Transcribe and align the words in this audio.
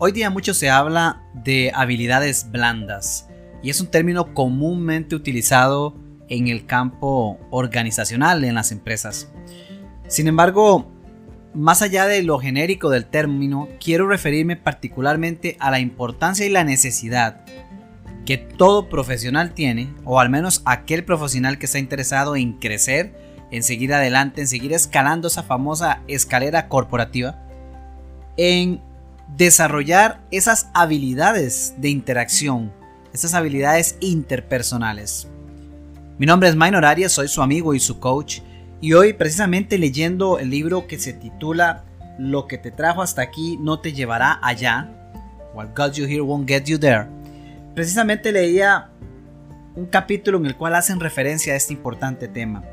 Hoy 0.00 0.12
día 0.12 0.30
mucho 0.30 0.54
se 0.54 0.70
habla 0.70 1.24
de 1.34 1.72
habilidades 1.74 2.52
blandas 2.52 3.28
y 3.64 3.70
es 3.70 3.80
un 3.80 3.88
término 3.88 4.32
comúnmente 4.32 5.16
utilizado 5.16 5.96
en 6.28 6.46
el 6.46 6.66
campo 6.66 7.36
organizacional 7.50 8.44
en 8.44 8.54
las 8.54 8.70
empresas. 8.70 9.28
Sin 10.06 10.28
embargo, 10.28 10.88
más 11.52 11.82
allá 11.82 12.06
de 12.06 12.22
lo 12.22 12.38
genérico 12.38 12.90
del 12.90 13.06
término, 13.06 13.66
quiero 13.82 14.06
referirme 14.06 14.54
particularmente 14.54 15.56
a 15.58 15.72
la 15.72 15.80
importancia 15.80 16.46
y 16.46 16.50
la 16.50 16.62
necesidad 16.62 17.44
que 18.24 18.38
todo 18.38 18.88
profesional 18.88 19.52
tiene, 19.52 19.92
o 20.04 20.20
al 20.20 20.30
menos 20.30 20.62
aquel 20.64 21.04
profesional 21.04 21.58
que 21.58 21.66
está 21.66 21.80
interesado 21.80 22.36
en 22.36 22.52
crecer, 22.52 23.18
en 23.50 23.64
seguir 23.64 23.92
adelante, 23.92 24.42
en 24.42 24.46
seguir 24.46 24.72
escalando 24.74 25.26
esa 25.26 25.42
famosa 25.42 26.02
escalera 26.06 26.68
corporativa, 26.68 27.42
en 28.36 28.80
desarrollar 29.36 30.20
esas 30.30 30.68
habilidades 30.74 31.74
de 31.78 31.90
interacción, 31.90 32.72
esas 33.12 33.34
habilidades 33.34 33.96
interpersonales. 34.00 35.28
Mi 36.18 36.26
nombre 36.26 36.48
es 36.48 36.56
Minor 36.56 36.84
Arias, 36.84 37.12
soy 37.12 37.28
su 37.28 37.42
amigo 37.42 37.74
y 37.74 37.80
su 37.80 38.00
coach, 38.00 38.40
y 38.80 38.92
hoy 38.92 39.12
precisamente 39.12 39.78
leyendo 39.78 40.38
el 40.38 40.50
libro 40.50 40.86
que 40.86 40.98
se 40.98 41.12
titula 41.12 41.84
Lo 42.18 42.46
que 42.46 42.58
te 42.58 42.70
trajo 42.70 43.02
hasta 43.02 43.22
aquí 43.22 43.58
no 43.60 43.80
te 43.80 43.92
llevará 43.92 44.38
allá, 44.42 44.94
What 45.54 45.68
got 45.76 45.92
you 45.92 46.06
here 46.06 46.20
won't 46.20 46.48
get 46.48 46.64
you 46.64 46.78
there, 46.78 47.06
precisamente 47.74 48.32
leía 48.32 48.90
un 49.74 49.86
capítulo 49.86 50.38
en 50.38 50.46
el 50.46 50.56
cual 50.56 50.74
hacen 50.74 50.98
referencia 50.98 51.52
a 51.52 51.56
este 51.56 51.72
importante 51.72 52.26
tema. 52.26 52.64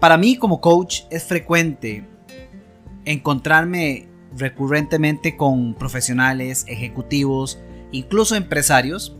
Para 0.00 0.16
mí 0.16 0.36
como 0.36 0.60
coach 0.60 1.02
es 1.10 1.24
frecuente 1.24 2.04
encontrarme 3.04 4.06
recurrentemente 4.38 5.36
con 5.36 5.74
profesionales, 5.74 6.64
ejecutivos, 6.68 7.58
incluso 7.92 8.34
empresarios, 8.34 9.16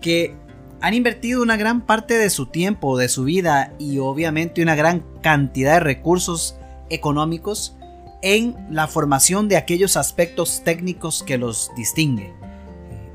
que 0.00 0.34
han 0.80 0.94
invertido 0.94 1.42
una 1.42 1.56
gran 1.56 1.80
parte 1.84 2.14
de 2.14 2.30
su 2.30 2.46
tiempo, 2.46 2.98
de 2.98 3.08
su 3.08 3.24
vida 3.24 3.72
y 3.78 3.98
obviamente 3.98 4.62
una 4.62 4.76
gran 4.76 5.04
cantidad 5.22 5.74
de 5.74 5.80
recursos 5.80 6.56
económicos 6.88 7.76
en 8.22 8.54
la 8.70 8.86
formación 8.86 9.48
de 9.48 9.56
aquellos 9.56 9.96
aspectos 9.96 10.62
técnicos 10.64 11.22
que 11.22 11.38
los 11.38 11.70
distinguen. 11.76 12.32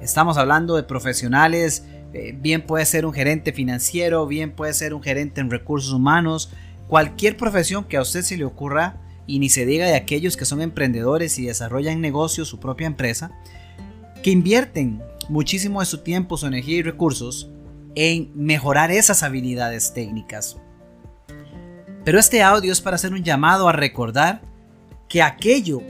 Estamos 0.02 0.38
hablando 0.38 0.76
de 0.76 0.84
profesionales, 0.84 1.86
eh, 2.14 2.36
bien 2.38 2.66
puede 2.66 2.86
ser 2.86 3.06
un 3.06 3.14
gerente 3.14 3.54
financiero, 3.54 4.28
bien 4.28 4.52
puede 4.52 4.74
ser 4.74 4.94
un 4.94 5.02
gerente 5.02 5.42
en 5.42 5.50
recursos 5.50 5.94
humanos, 5.94 6.52
cualquier 6.88 7.38
profesión 7.38 7.86
que 7.86 7.98
a 7.98 8.02
usted 8.02 8.22
se 8.22 8.38
le 8.38 8.46
ocurra 8.46 8.98
y 9.26 9.40
ni 9.40 9.50
se 9.50 9.66
diga 9.66 9.86
de 9.86 9.96
aquellos 9.96 10.38
que 10.38 10.46
son 10.46 10.62
emprendedores 10.62 11.38
y 11.40 11.46
desarrollan 11.46 12.02
negocios, 12.02 12.48
su 12.48 12.60
propia 12.60 12.88
empresa, 12.88 13.32
que 14.22 14.32
invierten 14.32 15.02
muchísimo 15.30 15.80
de 15.80 15.86
su 15.86 16.00
tiempo, 16.00 16.38
su 16.38 16.48
energía 16.48 16.78
y 16.78 16.84
recursos 16.84 17.50
en 17.96 18.32
mejorar 18.36 18.92
esas 18.92 19.24
habilidades 19.24 19.94
técnicas. 19.94 20.58
Pero 22.04 22.20
este 22.20 22.42
audio 22.42 22.72
es 22.72 22.82
para 22.82 22.96
hacer 22.96 23.14
un 23.14 23.24
llamado 23.24 23.70
a 23.70 23.72
recordar 23.72 24.42
que 25.08 25.22
aquello 25.22 25.82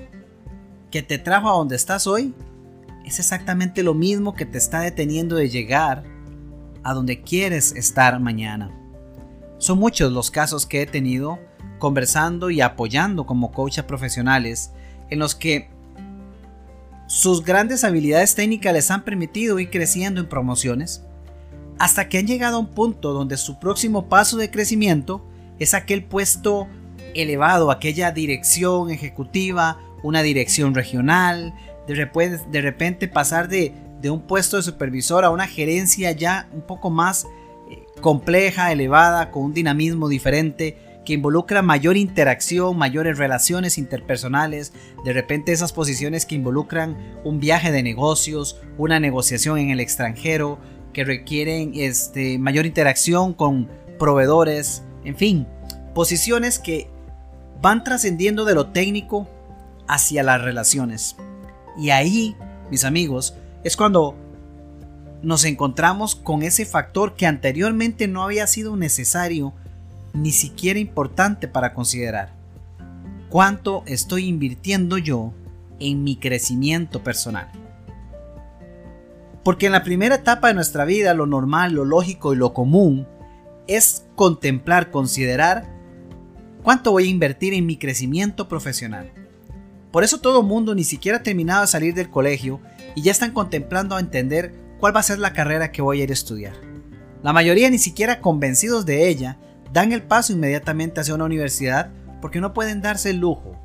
que 0.91 1.01
te 1.01 1.17
trajo 1.17 1.49
a 1.49 1.53
donde 1.53 1.75
estás 1.75 2.05
hoy 2.05 2.35
es 3.05 3.19
exactamente 3.19 3.83
lo 3.83 3.93
mismo 3.93 4.35
que 4.35 4.45
te 4.45 4.57
está 4.57 4.81
deteniendo 4.81 5.35
de 5.35 5.49
llegar 5.49 6.03
a 6.83 6.93
donde 6.93 7.21
quieres 7.21 7.71
estar 7.71 8.19
mañana. 8.19 8.71
Son 9.57 9.79
muchos 9.79 10.11
los 10.11 10.29
casos 10.29 10.65
que 10.65 10.81
he 10.81 10.85
tenido 10.85 11.39
conversando 11.83 12.49
y 12.49 12.61
apoyando 12.61 13.25
como 13.25 13.51
coach 13.51 13.77
a 13.77 13.85
profesionales 13.85 14.71
en 15.09 15.19
los 15.19 15.35
que 15.35 15.67
sus 17.07 17.43
grandes 17.43 17.83
habilidades 17.83 18.35
técnicas 18.35 18.71
les 18.71 18.89
han 18.89 19.03
permitido 19.03 19.59
ir 19.59 19.69
creciendo 19.69 20.21
en 20.21 20.29
promociones, 20.29 21.03
hasta 21.79 22.07
que 22.07 22.19
han 22.19 22.25
llegado 22.25 22.55
a 22.55 22.59
un 22.59 22.67
punto 22.67 23.11
donde 23.11 23.35
su 23.35 23.59
próximo 23.59 24.07
paso 24.07 24.37
de 24.37 24.49
crecimiento 24.49 25.27
es 25.59 25.73
aquel 25.73 26.05
puesto 26.05 26.69
elevado, 27.15 27.69
aquella 27.69 28.11
dirección 28.11 28.89
ejecutiva, 28.89 29.77
una 30.03 30.21
dirección 30.21 30.73
regional, 30.75 31.53
de 31.85 31.95
repente, 31.95 32.45
de 32.49 32.61
repente 32.61 33.09
pasar 33.09 33.49
de, 33.49 33.73
de, 34.01 34.09
un 34.09 34.21
puesto 34.21 34.55
de 34.55 34.63
supervisor 34.63 35.25
a 35.25 35.31
una 35.31 35.47
gerencia 35.47 36.13
ya 36.13 36.47
un 36.53 36.61
poco 36.61 36.89
más 36.89 37.25
eh, 37.69 37.83
compleja, 37.99 38.71
elevada, 38.71 39.31
con 39.31 39.43
un 39.43 39.53
dinamismo 39.53 40.07
diferente, 40.07 40.92
que 41.05 41.13
involucra 41.13 41.61
mayor 41.61 41.97
interacción, 41.97 42.77
mayores 42.77 43.17
relaciones 43.17 43.77
interpersonales, 43.77 44.73
de 45.03 45.13
repente 45.13 45.51
esas 45.51 45.73
posiciones 45.73 46.25
que 46.25 46.35
involucran 46.35 46.97
un 47.23 47.39
viaje 47.39 47.71
de 47.71 47.83
negocios, 47.83 48.61
una 48.77 48.99
negociación 48.99 49.57
en 49.59 49.69
el 49.69 49.79
extranjero, 49.79 50.59
que 50.93 51.03
requieren 51.03 51.71
este, 51.75 52.37
mayor 52.37 52.65
interacción 52.65 53.33
con 53.33 53.69
proveedores, 53.99 54.83
en 55.03 55.17
fin, 55.17 55.47
posiciones 55.93 56.59
que 56.59 56.87
van 57.61 57.83
trascendiendo 57.83 58.45
de 58.45 58.55
lo 58.55 58.67
técnico 58.67 59.27
hacia 59.87 60.23
las 60.23 60.41
relaciones. 60.41 61.15
Y 61.77 61.89
ahí, 61.89 62.35
mis 62.69 62.85
amigos, 62.85 63.35
es 63.63 63.75
cuando 63.75 64.15
nos 65.21 65.45
encontramos 65.45 66.15
con 66.15 66.43
ese 66.43 66.65
factor 66.65 67.15
que 67.15 67.25
anteriormente 67.25 68.07
no 68.07 68.23
había 68.23 68.45
sido 68.45 68.75
necesario 68.75 69.53
ni 70.13 70.31
siquiera 70.31 70.79
importante 70.79 71.47
para 71.47 71.73
considerar. 71.73 72.33
¿Cuánto 73.29 73.83
estoy 73.87 74.27
invirtiendo 74.27 74.97
yo 74.97 75.33
en 75.79 76.03
mi 76.03 76.15
crecimiento 76.15 77.03
personal? 77.03 77.51
Porque 79.43 79.65
en 79.65 79.71
la 79.71 79.83
primera 79.83 80.15
etapa 80.15 80.47
de 80.47 80.53
nuestra 80.53 80.85
vida 80.85 81.13
lo 81.13 81.25
normal, 81.25 81.73
lo 81.73 81.83
lógico 81.83 82.33
y 82.33 82.37
lo 82.37 82.53
común 82.53 83.07
es 83.67 84.05
contemplar, 84.15 84.91
considerar 84.91 85.67
cuánto 86.61 86.91
voy 86.91 87.07
a 87.07 87.11
invertir 87.11 87.53
en 87.53 87.65
mi 87.65 87.77
crecimiento 87.77 88.47
profesional. 88.47 89.11
Por 89.91 90.03
eso 90.03 90.19
todo 90.19 90.43
mundo 90.43 90.73
ni 90.73 90.83
siquiera 90.83 91.19
ha 91.19 91.23
terminado 91.23 91.61
de 91.61 91.67
salir 91.67 91.93
del 91.93 92.09
colegio 92.09 92.59
y 92.95 93.01
ya 93.01 93.11
están 93.11 93.31
contemplando 93.31 93.95
a 93.95 93.99
entender 93.99 94.53
cuál 94.79 94.95
va 94.95 95.01
a 95.01 95.03
ser 95.03 95.19
la 95.19 95.33
carrera 95.33 95.71
que 95.71 95.81
voy 95.81 96.01
a 96.01 96.03
ir 96.03 96.09
a 96.09 96.13
estudiar. 96.13 96.53
La 97.21 97.33
mayoría 97.33 97.69
ni 97.69 97.77
siquiera 97.77 98.19
convencidos 98.19 98.85
de 98.85 99.07
ella 99.07 99.37
dan 99.73 99.91
el 99.91 100.03
paso 100.03 100.31
inmediatamente 100.31 101.01
hacia 101.01 101.15
una 101.15 101.25
universidad 101.25 101.89
porque 102.21 102.39
no 102.39 102.53
pueden 102.53 102.81
darse 102.81 103.09
el 103.09 103.17
lujo 103.17 103.59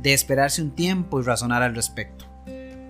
de 0.00 0.14
esperarse 0.14 0.62
un 0.62 0.72
tiempo 0.72 1.20
y 1.20 1.22
razonar 1.22 1.62
al 1.62 1.74
respecto. 1.74 2.24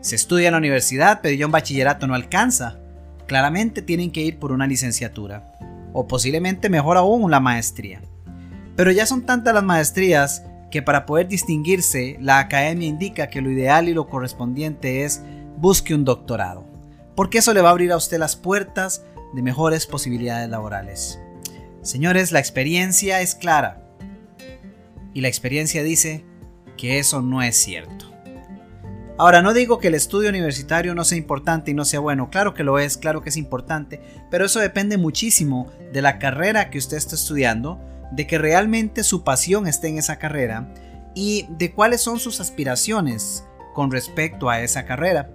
Se 0.00 0.14
estudia 0.14 0.48
en 0.48 0.52
la 0.52 0.58
universidad, 0.58 1.20
pero 1.22 1.34
ya 1.34 1.46
un 1.46 1.52
bachillerato 1.52 2.06
no 2.06 2.14
alcanza. 2.14 2.78
Claramente 3.26 3.82
tienen 3.82 4.10
que 4.10 4.22
ir 4.22 4.38
por 4.38 4.52
una 4.52 4.66
licenciatura, 4.66 5.52
o 5.92 6.06
posiblemente 6.06 6.70
mejor 6.70 6.96
aún 6.96 7.30
la 7.30 7.40
maestría. 7.40 8.00
Pero 8.76 8.90
ya 8.90 9.06
son 9.06 9.26
tantas 9.26 9.54
las 9.54 9.64
maestrías 9.64 10.44
que 10.70 10.82
para 10.82 11.04
poder 11.04 11.28
distinguirse, 11.28 12.16
la 12.20 12.38
academia 12.38 12.88
indica 12.88 13.28
que 13.28 13.42
lo 13.42 13.50
ideal 13.50 13.88
y 13.88 13.94
lo 13.94 14.08
correspondiente 14.08 15.04
es 15.04 15.20
busque 15.58 15.94
un 15.94 16.04
doctorado, 16.04 16.64
porque 17.14 17.38
eso 17.38 17.52
le 17.52 17.60
va 17.60 17.68
a 17.68 17.72
abrir 17.72 17.92
a 17.92 17.96
usted 17.96 18.18
las 18.18 18.36
puertas 18.36 19.04
de 19.34 19.42
mejores 19.42 19.86
posibilidades 19.86 20.48
laborales. 20.48 21.21
Señores, 21.82 22.30
la 22.30 22.38
experiencia 22.38 23.20
es 23.20 23.34
clara. 23.34 23.82
Y 25.14 25.20
la 25.20 25.28
experiencia 25.28 25.82
dice 25.82 26.24
que 26.76 27.00
eso 27.00 27.22
no 27.22 27.42
es 27.42 27.56
cierto. 27.56 28.12
Ahora, 29.18 29.42
no 29.42 29.52
digo 29.52 29.78
que 29.78 29.88
el 29.88 29.94
estudio 29.94 30.30
universitario 30.30 30.94
no 30.94 31.04
sea 31.04 31.18
importante 31.18 31.72
y 31.72 31.74
no 31.74 31.84
sea 31.84 32.00
bueno, 32.00 32.30
claro 32.30 32.54
que 32.54 32.64
lo 32.64 32.78
es, 32.78 32.96
claro 32.96 33.20
que 33.20 33.28
es 33.28 33.36
importante, 33.36 34.00
pero 34.30 34.46
eso 34.46 34.58
depende 34.58 34.96
muchísimo 34.96 35.70
de 35.92 36.02
la 36.02 36.18
carrera 36.18 36.70
que 36.70 36.78
usted 36.78 36.96
está 36.96 37.14
estudiando, 37.14 37.80
de 38.12 38.26
que 38.26 38.38
realmente 38.38 39.04
su 39.04 39.22
pasión 39.22 39.66
esté 39.66 39.88
en 39.88 39.98
esa 39.98 40.18
carrera 40.18 40.72
y 41.14 41.46
de 41.50 41.72
cuáles 41.72 42.00
son 42.00 42.20
sus 42.20 42.40
aspiraciones 42.40 43.44
con 43.74 43.90
respecto 43.90 44.48
a 44.48 44.60
esa 44.60 44.86
carrera. 44.86 45.30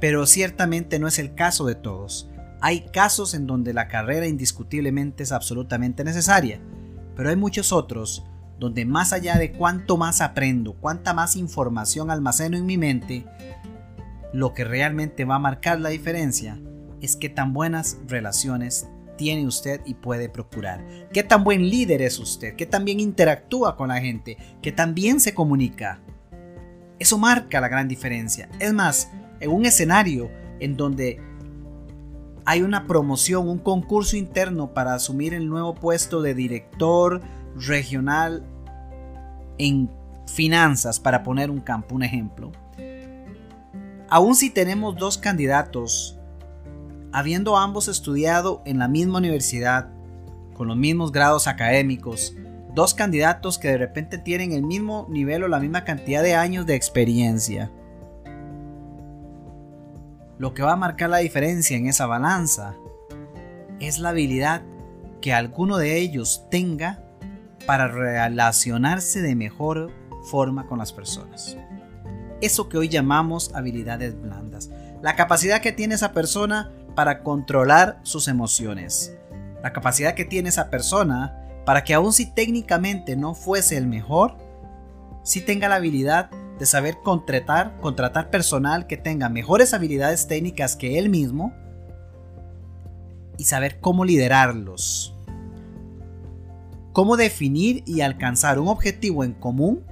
Pero 0.00 0.26
ciertamente 0.26 0.98
no 0.98 1.08
es 1.08 1.18
el 1.18 1.34
caso 1.34 1.66
de 1.66 1.74
todos. 1.74 2.30
Hay 2.60 2.82
casos 2.92 3.34
en 3.34 3.46
donde 3.46 3.72
la 3.72 3.88
carrera 3.88 4.26
indiscutiblemente 4.26 5.22
es 5.22 5.32
absolutamente 5.32 6.04
necesaria, 6.04 6.60
pero 7.16 7.30
hay 7.30 7.36
muchos 7.36 7.72
otros 7.72 8.24
donde 8.58 8.84
más 8.84 9.14
allá 9.14 9.38
de 9.38 9.52
cuánto 9.52 9.96
más 9.96 10.20
aprendo, 10.20 10.74
cuánta 10.74 11.14
más 11.14 11.36
información 11.36 12.10
almaceno 12.10 12.58
en 12.58 12.66
mi 12.66 12.76
mente, 12.76 13.24
lo 14.34 14.52
que 14.52 14.64
realmente 14.64 15.24
va 15.24 15.36
a 15.36 15.40
marcar 15.40 15.80
la 15.80 15.88
diferencia 15.88 16.60
es 17.00 17.16
qué 17.16 17.30
tan 17.30 17.54
buenas 17.54 17.98
relaciones 18.06 18.86
tiene 19.16 19.46
usted 19.46 19.80
y 19.86 19.94
puede 19.94 20.28
procurar. 20.28 20.84
Qué 21.12 21.22
tan 21.22 21.44
buen 21.44 21.68
líder 21.68 22.02
es 22.02 22.18
usted, 22.18 22.54
qué 22.54 22.66
tan 22.66 22.84
bien 22.84 23.00
interactúa 23.00 23.76
con 23.76 23.88
la 23.88 24.00
gente, 24.00 24.36
qué 24.62 24.72
tan 24.72 24.94
bien 24.94 25.20
se 25.20 25.34
comunica. 25.34 26.00
Eso 26.98 27.16
marca 27.16 27.60
la 27.60 27.68
gran 27.68 27.88
diferencia. 27.88 28.50
Es 28.58 28.74
más, 28.74 29.10
en 29.40 29.50
un 29.50 29.64
escenario 29.64 30.30
en 30.60 30.76
donde 30.76 31.20
hay 32.44 32.62
una 32.62 32.86
promoción, 32.86 33.48
un 33.48 33.58
concurso 33.58 34.16
interno 34.16 34.72
para 34.72 34.94
asumir 34.94 35.34
el 35.34 35.48
nuevo 35.48 35.74
puesto 35.74 36.22
de 36.22 36.34
director 36.34 37.20
regional 37.56 38.44
en 39.58 39.90
finanzas, 40.26 41.00
para 41.00 41.22
poner 41.22 41.50
un 41.50 41.60
campo, 41.60 41.94
un 41.94 42.02
ejemplo. 42.02 42.52
Aún 44.08 44.34
si 44.34 44.50
tenemos 44.50 44.96
dos 44.96 45.18
candidatos, 45.18 46.18
habiendo 47.12 47.56
ambos 47.56 47.88
estudiado 47.88 48.62
en 48.64 48.78
la 48.78 48.88
misma 48.88 49.18
universidad, 49.18 49.88
con 50.54 50.68
los 50.68 50.76
mismos 50.76 51.12
grados 51.12 51.46
académicos, 51.46 52.34
dos 52.74 52.94
candidatos 52.94 53.58
que 53.58 53.68
de 53.68 53.78
repente 53.78 54.18
tienen 54.18 54.52
el 54.52 54.62
mismo 54.62 55.06
nivel 55.08 55.44
o 55.44 55.48
la 55.48 55.60
misma 55.60 55.84
cantidad 55.84 56.22
de 56.22 56.34
años 56.34 56.66
de 56.66 56.74
experiencia. 56.74 57.70
Lo 60.40 60.54
que 60.54 60.62
va 60.62 60.72
a 60.72 60.76
marcar 60.76 61.10
la 61.10 61.18
diferencia 61.18 61.76
en 61.76 61.86
esa 61.86 62.06
balanza 62.06 62.74
es 63.78 63.98
la 63.98 64.08
habilidad 64.08 64.62
que 65.20 65.34
alguno 65.34 65.76
de 65.76 65.98
ellos 65.98 66.46
tenga 66.50 67.04
para 67.66 67.88
relacionarse 67.88 69.20
de 69.20 69.34
mejor 69.34 69.92
forma 70.30 70.66
con 70.66 70.78
las 70.78 70.94
personas. 70.94 71.58
Eso 72.40 72.70
que 72.70 72.78
hoy 72.78 72.88
llamamos 72.88 73.54
habilidades 73.54 74.18
blandas. 74.18 74.70
La 75.02 75.14
capacidad 75.14 75.60
que 75.60 75.72
tiene 75.72 75.96
esa 75.96 76.14
persona 76.14 76.72
para 76.94 77.22
controlar 77.22 78.00
sus 78.02 78.26
emociones. 78.26 79.14
La 79.62 79.74
capacidad 79.74 80.14
que 80.14 80.24
tiene 80.24 80.48
esa 80.48 80.70
persona 80.70 81.36
para 81.66 81.84
que 81.84 81.92
aun 81.92 82.14
si 82.14 82.24
técnicamente 82.32 83.14
no 83.14 83.34
fuese 83.34 83.76
el 83.76 83.86
mejor, 83.86 84.38
sí 85.22 85.42
tenga 85.42 85.68
la 85.68 85.74
habilidad 85.74 86.30
de 86.60 86.66
saber 86.66 86.98
contratar, 87.02 87.78
contratar 87.80 88.30
personal 88.30 88.86
que 88.86 88.98
tenga 88.98 89.30
mejores 89.30 89.72
habilidades 89.72 90.28
técnicas 90.28 90.76
que 90.76 90.98
él 90.98 91.08
mismo 91.08 91.54
y 93.38 93.44
saber 93.44 93.80
cómo 93.80 94.04
liderarlos. 94.04 95.16
Cómo 96.92 97.16
definir 97.16 97.82
y 97.86 98.02
alcanzar 98.02 98.60
un 98.60 98.68
objetivo 98.68 99.24
en 99.24 99.32
común 99.32 99.82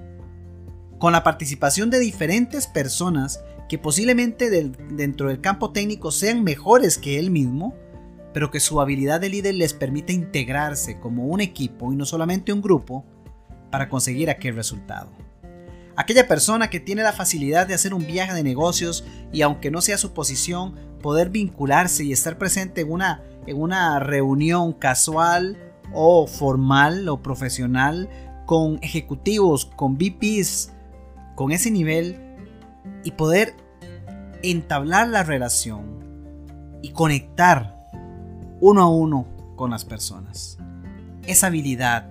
con 0.99 1.13
la 1.13 1.25
participación 1.25 1.89
de 1.89 2.01
diferentes 2.01 2.67
personas 2.67 3.43
que 3.67 3.79
posiblemente 3.79 4.51
dentro 4.51 5.29
del 5.29 5.41
campo 5.41 5.73
técnico 5.73 6.11
sean 6.11 6.45
mejores 6.45 6.99
que 6.99 7.19
él 7.19 7.31
mismo, 7.31 7.75
pero 8.35 8.51
que 8.51 8.61
su 8.61 8.79
habilidad 8.83 9.23
de 9.23 9.31
líder 9.31 9.55
les 9.55 9.73
permite 9.73 10.13
integrarse 10.13 11.01
como 11.01 11.29
un 11.29 11.41
equipo 11.41 11.95
y 11.95 11.97
no 11.97 12.05
solamente 12.05 12.53
un 12.53 12.61
grupo 12.61 13.07
para 13.71 13.89
conseguir 13.89 14.29
aquel 14.29 14.55
resultado. 14.55 15.28
Aquella 15.99 16.29
persona 16.29 16.71
que 16.71 16.79
tiene 16.79 17.03
la 17.03 17.13
facilidad 17.13 17.67
de 17.67 17.75
hacer 17.75 17.93
un 17.93 18.07
viaje 18.07 18.33
de 18.33 18.45
negocios 18.45 19.05
y 19.33 19.43
aunque 19.43 19.73
no 19.73 19.81
sea 19.81 19.99
su 19.99 20.13
posición, 20.13 20.77
poder 21.03 21.29
vincularse 21.29 22.05
y 22.05 22.13
estar 22.13 22.39
presente 22.39 22.83
en 22.83 22.93
una, 22.93 23.25
en 23.49 23.61
una 23.61 23.99
reunión 23.99 24.75
casual 24.75 25.59
o 25.93 26.29
formal 26.29 27.09
o 27.09 27.21
profesional 27.21 28.09
con 28.47 28.79
ejecutivos, 28.81 29.67
con 29.67 29.99
VPs, 29.99 30.71
con 31.35 31.51
ese 31.51 31.73
nivel 31.73 32.17
y 33.03 33.11
poder 33.11 33.57
entablar 34.45 35.09
la 35.09 35.25
relación 35.25 35.99
y 36.81 36.93
conectar 36.93 37.89
uno 38.61 38.83
a 38.83 38.89
uno 38.89 39.27
con 39.57 39.73
las 39.73 39.85
personas. 39.85 40.59
Esa 41.27 41.49
habilidad, 41.49 42.09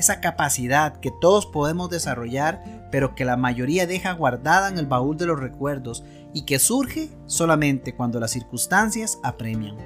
esa 0.00 0.20
capacidad 0.20 0.98
que 0.98 1.12
todos 1.20 1.46
podemos 1.46 1.90
desarrollar, 1.90 2.79
pero 2.90 3.14
que 3.14 3.24
la 3.24 3.36
mayoría 3.36 3.86
deja 3.86 4.12
guardada 4.12 4.68
en 4.68 4.78
el 4.78 4.86
baúl 4.86 5.16
de 5.16 5.26
los 5.26 5.38
recuerdos 5.38 6.04
y 6.32 6.42
que 6.42 6.58
surge 6.58 7.10
solamente 7.26 7.94
cuando 7.94 8.20
las 8.20 8.30
circunstancias 8.32 9.18
apremian. 9.22 9.76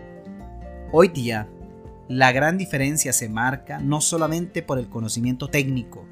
Hoy 0.93 1.09
día, 1.09 1.49
la 2.09 2.33
gran 2.33 2.59
diferencia 2.59 3.13
se 3.13 3.29
marca 3.29 3.79
no 3.79 4.01
solamente 4.01 4.63
por 4.63 4.79
el 4.79 4.89
conocimiento 4.89 5.49
técnico, 5.49 6.07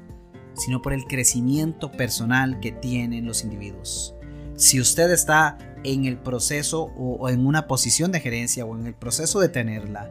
sino 0.55 0.81
por 0.81 0.93
el 0.93 1.05
crecimiento 1.05 1.91
personal 1.91 2.59
que 2.59 2.71
tienen 2.71 3.25
los 3.25 3.43
individuos. 3.43 4.15
Si 4.55 4.79
usted 4.79 5.11
está 5.11 5.57
en 5.83 6.05
el 6.05 6.17
proceso 6.17 6.91
o, 6.97 7.29
en 7.29 7.45
una 7.45 7.67
posición 7.67 8.11
de 8.11 8.19
gerencia 8.19 8.65
o 8.65 8.77
en 8.77 8.87
el 8.87 8.93
proceso 8.93 9.39
de 9.39 9.49
tenerla 9.49 10.09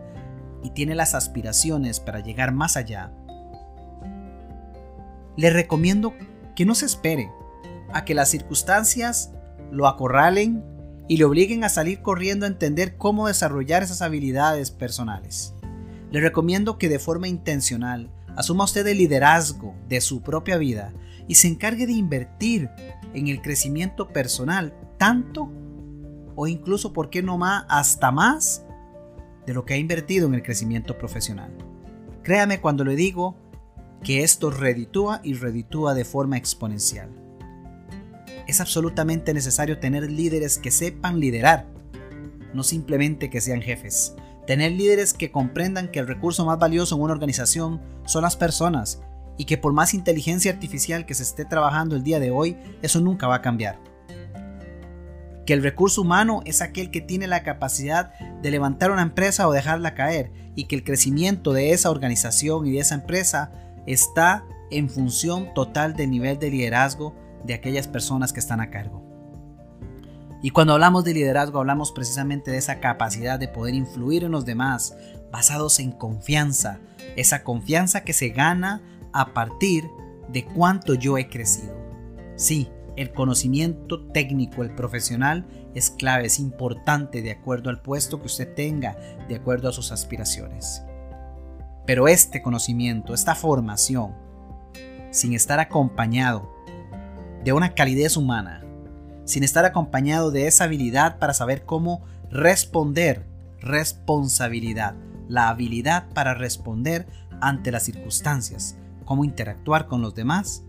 y 0.62 0.70
tiene 0.70 0.94
las 0.94 1.14
aspiraciones 1.14 2.00
para 2.00 2.20
llegar 2.20 2.52
más 2.52 2.76
allá, 2.76 3.12
le 5.36 5.50
recomiendo 5.50 6.14
que 6.54 6.64
no 6.64 6.74
se 6.74 6.86
espere 6.86 7.30
a 7.92 8.04
que 8.04 8.14
las 8.14 8.30
circunstancias 8.30 9.32
lo 9.70 9.86
acorralen 9.86 10.64
y 11.08 11.16
le 11.16 11.24
obliguen 11.24 11.64
a 11.64 11.68
salir 11.68 12.02
corriendo 12.02 12.46
a 12.46 12.48
entender 12.48 12.96
cómo 12.96 13.26
desarrollar 13.26 13.82
esas 13.82 14.02
habilidades 14.02 14.70
personales. 14.70 15.54
Le 16.10 16.20
recomiendo 16.20 16.78
que 16.78 16.88
de 16.88 16.98
forma 16.98 17.28
intencional 17.28 18.10
asuma 18.36 18.64
usted 18.64 18.86
el 18.86 18.98
liderazgo 18.98 19.74
de 19.88 20.00
su 20.00 20.22
propia 20.22 20.56
vida 20.58 20.92
y 21.28 21.34
se 21.36 21.48
encargue 21.48 21.86
de 21.86 21.92
invertir 21.92 22.70
en 23.14 23.28
el 23.28 23.42
crecimiento 23.42 24.08
personal 24.08 24.74
tanto 24.98 25.50
o 26.34 26.46
incluso, 26.46 26.92
¿por 26.92 27.10
qué 27.10 27.22
no 27.22 27.38
más, 27.38 27.64
hasta 27.68 28.10
más 28.10 28.64
de 29.46 29.54
lo 29.54 29.64
que 29.64 29.74
ha 29.74 29.78
invertido 29.78 30.26
en 30.26 30.34
el 30.34 30.42
crecimiento 30.42 30.96
profesional? 30.96 31.52
Créame 32.22 32.60
cuando 32.60 32.84
le 32.84 32.96
digo 32.96 33.36
que 34.02 34.22
esto 34.22 34.50
reditúa 34.50 35.20
y 35.22 35.34
reditúa 35.34 35.94
de 35.94 36.04
forma 36.04 36.36
exponencial. 36.36 37.08
Es 38.46 38.60
absolutamente 38.60 39.32
necesario 39.32 39.78
tener 39.78 40.10
líderes 40.10 40.58
que 40.58 40.70
sepan 40.70 41.20
liderar, 41.20 41.66
no 42.52 42.62
simplemente 42.62 43.30
que 43.30 43.40
sean 43.40 43.62
jefes. 43.62 44.14
Tener 44.46 44.72
líderes 44.72 45.14
que 45.14 45.30
comprendan 45.30 45.90
que 45.90 46.00
el 46.00 46.08
recurso 46.08 46.44
más 46.44 46.58
valioso 46.58 46.96
en 46.96 47.02
una 47.02 47.12
organización 47.12 47.80
son 48.04 48.22
las 48.22 48.36
personas 48.36 49.00
y 49.38 49.44
que 49.44 49.56
por 49.56 49.72
más 49.72 49.94
inteligencia 49.94 50.52
artificial 50.52 51.06
que 51.06 51.14
se 51.14 51.22
esté 51.22 51.44
trabajando 51.44 51.94
el 51.94 52.02
día 52.02 52.18
de 52.18 52.32
hoy, 52.32 52.56
eso 52.82 53.00
nunca 53.00 53.28
va 53.28 53.36
a 53.36 53.42
cambiar. 53.42 53.78
Que 55.46 55.54
el 55.54 55.62
recurso 55.62 56.02
humano 56.02 56.42
es 56.44 56.60
aquel 56.60 56.90
que 56.90 57.00
tiene 57.00 57.26
la 57.26 57.42
capacidad 57.42 58.12
de 58.42 58.50
levantar 58.50 58.90
una 58.90 59.02
empresa 59.02 59.48
o 59.48 59.52
dejarla 59.52 59.94
caer 59.94 60.32
y 60.54 60.64
que 60.64 60.76
el 60.76 60.84
crecimiento 60.84 61.52
de 61.52 61.72
esa 61.72 61.90
organización 61.90 62.66
y 62.66 62.72
de 62.72 62.80
esa 62.80 62.96
empresa 62.96 63.52
está 63.86 64.44
en 64.70 64.88
función 64.88 65.52
total 65.54 65.94
del 65.94 66.10
nivel 66.10 66.38
de 66.38 66.50
liderazgo 66.50 67.14
de 67.44 67.54
aquellas 67.54 67.88
personas 67.88 68.32
que 68.32 68.40
están 68.40 68.60
a 68.60 68.70
cargo. 68.70 69.02
Y 70.42 70.50
cuando 70.50 70.72
hablamos 70.72 71.04
de 71.04 71.14
liderazgo 71.14 71.60
hablamos 71.60 71.92
precisamente 71.92 72.50
de 72.50 72.58
esa 72.58 72.80
capacidad 72.80 73.38
de 73.38 73.48
poder 73.48 73.74
influir 73.74 74.24
en 74.24 74.32
los 74.32 74.44
demás 74.44 74.96
basados 75.30 75.78
en 75.78 75.92
confianza, 75.92 76.80
esa 77.16 77.44
confianza 77.44 78.02
que 78.02 78.12
se 78.12 78.30
gana 78.30 78.82
a 79.12 79.32
partir 79.34 79.88
de 80.28 80.44
cuánto 80.44 80.94
yo 80.94 81.16
he 81.16 81.28
crecido. 81.28 81.74
Sí, 82.36 82.68
el 82.96 83.12
conocimiento 83.12 84.04
técnico, 84.08 84.62
el 84.62 84.74
profesional, 84.74 85.46
es 85.74 85.90
clave, 85.90 86.26
es 86.26 86.38
importante 86.38 87.22
de 87.22 87.30
acuerdo 87.30 87.70
al 87.70 87.80
puesto 87.80 88.20
que 88.20 88.26
usted 88.26 88.54
tenga, 88.54 88.96
de 89.28 89.36
acuerdo 89.36 89.68
a 89.68 89.72
sus 89.72 89.92
aspiraciones. 89.92 90.82
Pero 91.86 92.08
este 92.08 92.42
conocimiento, 92.42 93.14
esta 93.14 93.34
formación, 93.34 94.14
sin 95.10 95.34
estar 95.34 95.60
acompañado 95.60 96.50
de 97.44 97.52
una 97.52 97.74
calidez 97.74 98.16
humana, 98.16 98.62
sin 99.24 99.44
estar 99.44 99.64
acompañado 99.64 100.30
de 100.30 100.46
esa 100.46 100.64
habilidad 100.64 101.18
para 101.18 101.34
saber 101.34 101.64
cómo 101.64 102.02
responder, 102.30 103.26
responsabilidad, 103.60 104.94
la 105.28 105.48
habilidad 105.48 106.08
para 106.14 106.34
responder 106.34 107.06
ante 107.40 107.72
las 107.72 107.84
circunstancias, 107.84 108.76
cómo 109.04 109.24
interactuar 109.24 109.86
con 109.86 110.02
los 110.02 110.14
demás, 110.14 110.62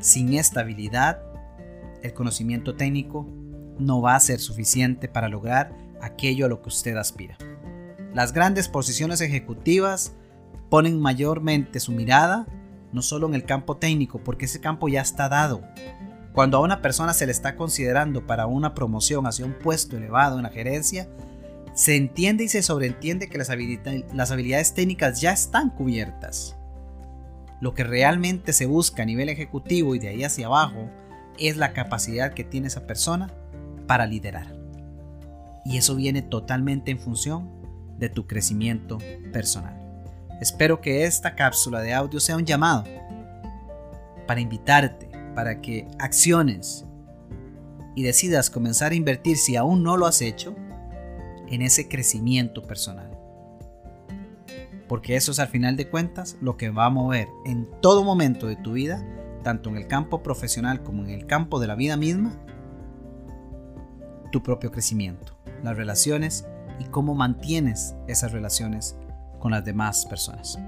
sin 0.00 0.34
esta 0.34 0.60
habilidad, 0.60 1.20
el 2.02 2.12
conocimiento 2.12 2.76
técnico 2.76 3.26
no 3.78 4.00
va 4.00 4.14
a 4.14 4.20
ser 4.20 4.38
suficiente 4.38 5.08
para 5.08 5.28
lograr 5.28 5.72
aquello 6.00 6.46
a 6.46 6.48
lo 6.48 6.62
que 6.62 6.68
usted 6.68 6.96
aspira. 6.96 7.36
Las 8.14 8.32
grandes 8.32 8.68
posiciones 8.68 9.20
ejecutivas 9.20 10.14
ponen 10.70 11.00
mayormente 11.00 11.80
su 11.80 11.92
mirada 11.92 12.46
no 12.92 13.02
solo 13.02 13.26
en 13.26 13.34
el 13.34 13.44
campo 13.44 13.76
técnico, 13.76 14.18
porque 14.22 14.46
ese 14.46 14.60
campo 14.60 14.88
ya 14.88 15.00
está 15.00 15.28
dado. 15.28 15.62
Cuando 16.32 16.58
a 16.58 16.60
una 16.60 16.80
persona 16.80 17.12
se 17.12 17.26
le 17.26 17.32
está 17.32 17.56
considerando 17.56 18.26
para 18.26 18.46
una 18.46 18.74
promoción 18.74 19.26
hacia 19.26 19.44
un 19.44 19.54
puesto 19.54 19.96
elevado 19.96 20.36
en 20.36 20.44
la 20.44 20.50
gerencia, 20.50 21.08
se 21.74 21.96
entiende 21.96 22.44
y 22.44 22.48
se 22.48 22.62
sobreentiende 22.62 23.28
que 23.28 23.38
las, 23.38 23.50
las 24.14 24.30
habilidades 24.30 24.74
técnicas 24.74 25.20
ya 25.20 25.32
están 25.32 25.70
cubiertas. 25.70 26.56
Lo 27.60 27.74
que 27.74 27.84
realmente 27.84 28.52
se 28.52 28.66
busca 28.66 29.02
a 29.02 29.06
nivel 29.06 29.28
ejecutivo 29.28 29.94
y 29.94 29.98
de 29.98 30.08
ahí 30.08 30.24
hacia 30.24 30.46
abajo 30.46 30.88
es 31.38 31.56
la 31.56 31.72
capacidad 31.72 32.32
que 32.32 32.44
tiene 32.44 32.68
esa 32.68 32.86
persona 32.86 33.32
para 33.86 34.06
liderar. 34.06 34.54
Y 35.64 35.76
eso 35.76 35.96
viene 35.96 36.22
totalmente 36.22 36.90
en 36.90 36.98
función 36.98 37.57
de 37.98 38.08
tu 38.08 38.26
crecimiento 38.26 38.98
personal. 39.32 39.76
Espero 40.40 40.80
que 40.80 41.04
esta 41.04 41.34
cápsula 41.34 41.80
de 41.80 41.92
audio 41.92 42.20
sea 42.20 42.36
un 42.36 42.46
llamado 42.46 42.84
para 44.26 44.40
invitarte, 44.40 45.08
para 45.34 45.60
que 45.60 45.88
acciones 45.98 46.84
y 47.96 48.04
decidas 48.04 48.50
comenzar 48.50 48.92
a 48.92 48.94
invertir 48.94 49.36
si 49.36 49.56
aún 49.56 49.82
no 49.82 49.96
lo 49.96 50.06
has 50.06 50.22
hecho 50.22 50.54
en 51.48 51.62
ese 51.62 51.88
crecimiento 51.88 52.62
personal. 52.62 53.10
Porque 54.86 55.16
eso 55.16 55.32
es 55.32 55.38
al 55.40 55.48
final 55.48 55.76
de 55.76 55.88
cuentas 55.88 56.36
lo 56.40 56.56
que 56.56 56.70
va 56.70 56.86
a 56.86 56.90
mover 56.90 57.28
en 57.44 57.68
todo 57.80 58.04
momento 58.04 58.46
de 58.46 58.56
tu 58.56 58.72
vida, 58.72 59.04
tanto 59.42 59.70
en 59.70 59.76
el 59.76 59.86
campo 59.86 60.22
profesional 60.22 60.82
como 60.82 61.04
en 61.04 61.10
el 61.10 61.26
campo 61.26 61.58
de 61.58 61.66
la 61.66 61.74
vida 61.74 61.96
misma, 61.96 62.38
tu 64.30 64.42
propio 64.42 64.70
crecimiento, 64.70 65.36
las 65.62 65.76
relaciones 65.76 66.46
y 66.78 66.84
cómo 66.84 67.14
mantienes 67.14 67.94
esas 68.06 68.32
relaciones 68.32 68.96
con 69.38 69.52
las 69.52 69.64
demás 69.64 70.06
personas. 70.06 70.58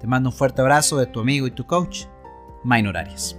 Te 0.00 0.06
mando 0.06 0.30
un 0.30 0.36
fuerte 0.36 0.60
abrazo 0.60 0.98
de 0.98 1.06
tu 1.06 1.20
amigo 1.20 1.46
y 1.46 1.50
tu 1.50 1.66
coach, 1.66 2.04
Minor 2.64 2.96
Arias. 2.96 3.36